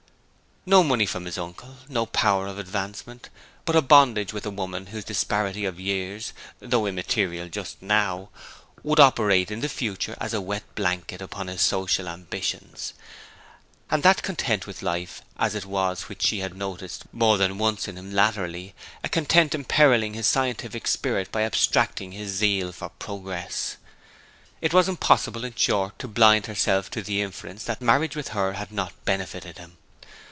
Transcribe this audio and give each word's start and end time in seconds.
No 0.63 0.83
money 0.83 1.07
from 1.07 1.25
his 1.25 1.39
uncle; 1.39 1.77
no 1.89 2.05
power 2.05 2.45
of 2.45 2.59
advancement; 2.59 3.29
but 3.65 3.75
a 3.75 3.81
bondage 3.81 4.31
with 4.31 4.45
a 4.45 4.51
woman 4.51 4.85
whose 4.85 5.03
disparity 5.03 5.65
of 5.65 5.79
years, 5.79 6.33
though 6.59 6.85
immaterial 6.85 7.49
just 7.49 7.81
now, 7.81 8.29
would 8.83 8.99
operate 8.99 9.49
in 9.49 9.61
the 9.61 9.67
future 9.67 10.15
as 10.21 10.35
a 10.35 10.39
wet 10.39 10.61
blanket 10.75 11.19
upon 11.19 11.47
his 11.47 11.63
social 11.63 12.07
ambitions; 12.07 12.93
and 13.89 14.03
that 14.03 14.21
content 14.21 14.67
with 14.67 14.83
life 14.83 15.23
as 15.39 15.55
it 15.55 15.65
was 15.65 16.03
which 16.03 16.21
she 16.21 16.41
had 16.41 16.55
noticed 16.55 17.05
more 17.11 17.39
than 17.39 17.57
once 17.57 17.87
in 17.87 17.97
him 17.97 18.13
latterly, 18.13 18.75
a 19.03 19.09
content 19.09 19.55
imperilling 19.55 20.13
his 20.13 20.27
scientific 20.27 20.85
spirit 20.87 21.31
by 21.31 21.41
abstracting 21.41 22.11
his 22.11 22.31
zeal 22.33 22.71
for 22.71 22.89
progress. 22.99 23.77
It 24.61 24.75
was 24.75 24.87
impossible, 24.87 25.43
in 25.43 25.55
short, 25.55 25.97
to 25.97 26.07
blind 26.07 26.45
herself 26.45 26.91
to 26.91 27.01
the 27.01 27.23
inference 27.23 27.63
that 27.63 27.81
marriage 27.81 28.15
with 28.15 28.27
her 28.27 28.53
had 28.53 28.71
not 28.71 28.93
benefited 29.05 29.57
him. 29.57 29.77